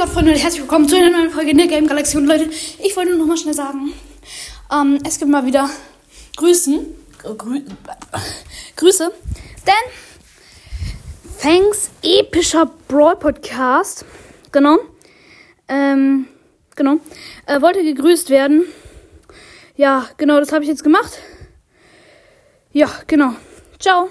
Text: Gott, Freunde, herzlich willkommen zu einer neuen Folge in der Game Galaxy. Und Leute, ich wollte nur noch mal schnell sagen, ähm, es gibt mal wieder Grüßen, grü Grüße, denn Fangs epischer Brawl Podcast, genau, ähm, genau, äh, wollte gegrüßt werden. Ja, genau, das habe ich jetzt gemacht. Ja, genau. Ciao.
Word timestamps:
Gott, 0.00 0.08
Freunde, 0.08 0.32
herzlich 0.32 0.62
willkommen 0.62 0.88
zu 0.88 0.96
einer 0.96 1.10
neuen 1.10 1.30
Folge 1.30 1.50
in 1.50 1.58
der 1.58 1.66
Game 1.66 1.86
Galaxy. 1.86 2.16
Und 2.16 2.24
Leute, 2.24 2.48
ich 2.82 2.96
wollte 2.96 3.10
nur 3.10 3.18
noch 3.18 3.26
mal 3.26 3.36
schnell 3.36 3.52
sagen, 3.52 3.92
ähm, 4.72 4.98
es 5.06 5.18
gibt 5.18 5.30
mal 5.30 5.44
wieder 5.44 5.68
Grüßen, 6.38 6.86
grü 7.18 7.60
Grüße, 8.76 9.12
denn 9.66 9.92
Fangs 11.36 11.90
epischer 12.02 12.70
Brawl 12.88 13.16
Podcast, 13.16 14.06
genau, 14.50 14.78
ähm, 15.68 16.28
genau, 16.76 16.96
äh, 17.44 17.60
wollte 17.60 17.84
gegrüßt 17.84 18.30
werden. 18.30 18.64
Ja, 19.76 20.08
genau, 20.16 20.40
das 20.40 20.50
habe 20.50 20.62
ich 20.62 20.70
jetzt 20.70 20.82
gemacht. 20.82 21.18
Ja, 22.72 22.88
genau. 23.06 23.34
Ciao. 23.78 24.08